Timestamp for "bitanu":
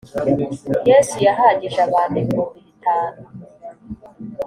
2.67-3.21